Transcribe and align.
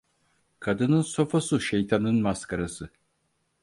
Kadının 0.59 1.01
sofusu, 1.01 1.59
şeytanın 1.59 2.21
maskarası. 2.21 2.89